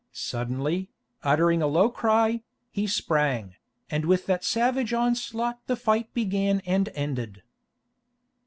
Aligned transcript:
Suddenly, 0.13 0.89
uttering 1.21 1.61
a 1.61 1.67
low 1.67 1.87
cry, 1.91 2.41
he 2.71 2.87
sprang, 2.87 3.53
and 3.87 4.03
with 4.03 4.25
that 4.25 4.43
savage 4.43 4.93
onslaught 4.93 5.59
the 5.67 5.75
fight 5.75 6.11
began 6.15 6.59
and 6.65 6.89
ended. 6.95 7.43